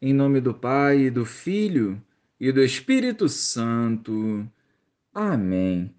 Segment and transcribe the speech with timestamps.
[0.00, 2.00] Em nome do Pai, do Filho
[2.38, 4.46] e do Espírito Santo.
[5.12, 5.92] Amém.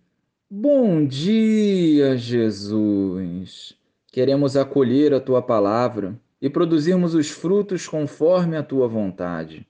[0.49, 3.73] Bom dia, Jesus.
[4.07, 9.67] Queremos acolher a tua palavra e produzirmos os frutos conforme a tua vontade.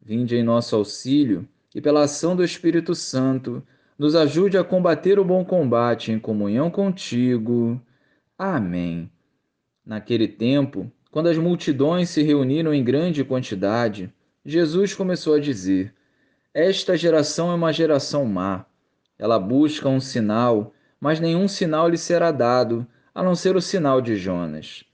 [0.00, 1.44] Vinde em nosso auxílio
[1.74, 3.60] e, pela ação do Espírito Santo,
[3.98, 7.80] nos ajude a combater o bom combate em comunhão contigo.
[8.38, 9.10] Amém.
[9.84, 14.12] Naquele tempo, quando as multidões se reuniram em grande quantidade,
[14.44, 15.94] Jesus começou a dizer:
[16.52, 18.66] Esta geração é uma geração má.
[19.18, 24.00] Ela busca um sinal, mas nenhum sinal lhe será dado, a não ser o sinal
[24.00, 24.84] de Jonas.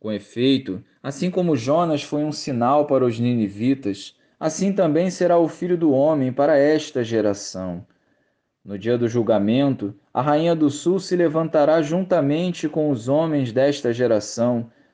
[0.00, 5.48] Com efeito, assim como Jonas foi um sinal para os ninivitas, assim também será o
[5.48, 7.86] filho do homem para esta geração.
[8.64, 13.92] No dia do julgamento, a rainha do sul se levantará juntamente com os homens desta
[13.92, 14.70] geração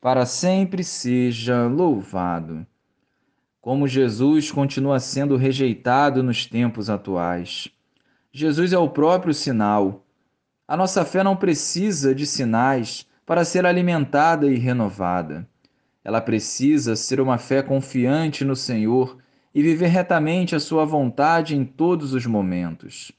[0.00, 2.64] para sempre seja louvado.
[3.60, 7.68] Como Jesus continua sendo rejeitado nos tempos atuais.
[8.32, 10.06] Jesus é o próprio sinal.
[10.66, 15.48] A nossa fé não precisa de sinais para ser alimentada e renovada.
[16.04, 19.18] Ela precisa ser uma fé confiante no Senhor
[19.52, 23.10] e viver retamente a sua vontade em todos os momentos.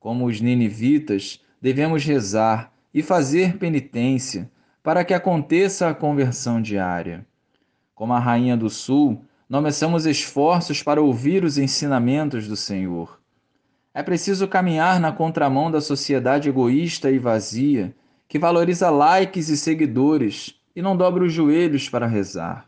[0.00, 4.50] Como os ninivitas, devemos rezar e fazer penitência
[4.82, 7.24] para que aconteça a conversão diária.
[7.94, 13.20] Como a Rainha do Sul, não meçamos esforços para ouvir os ensinamentos do Senhor.
[13.94, 17.94] É preciso caminhar na contramão da sociedade egoísta e vazia,
[18.26, 22.66] que valoriza likes e seguidores e não dobra os joelhos para rezar.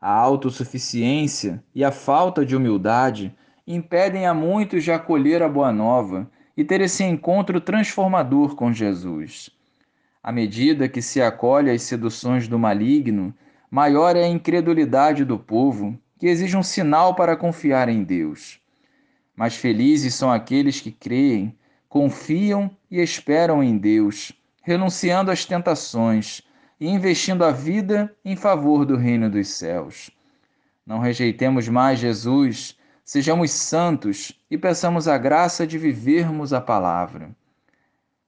[0.00, 3.34] A autossuficiência e a falta de humildade
[3.66, 9.50] impedem a muitos de acolher a boa nova e ter esse encontro transformador com Jesus.
[10.26, 13.32] À medida que se acolhe às seduções do maligno,
[13.70, 18.58] maior é a incredulidade do povo, que exige um sinal para confiar em Deus.
[19.36, 21.56] Mas felizes são aqueles que creem,
[21.88, 24.32] confiam e esperam em Deus,
[24.62, 26.42] renunciando às tentações
[26.80, 30.10] e investindo a vida em favor do reino dos céus.
[30.84, 37.30] Não rejeitemos mais Jesus, sejamos santos e peçamos a graça de vivermos a palavra.